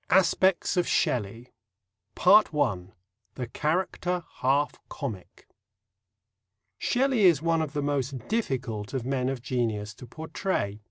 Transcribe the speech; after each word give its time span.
XI. 0.11 0.15
ASPECTS 0.17 0.77
OF 0.77 0.87
SHELLEY 0.87 1.53
(1) 2.19 2.91
THE 3.35 3.45
CHARACTER 3.45 4.23
HALF 4.37 4.71
COMIC 4.89 5.47
Shelley 6.79 7.25
is 7.25 7.43
one 7.43 7.61
of 7.61 7.73
the 7.73 7.83
most 7.83 8.17
difficult 8.27 8.95
of 8.95 9.05
men 9.05 9.29
of 9.29 9.43
genius 9.43 9.93
to 9.93 10.07
portray. 10.07 10.79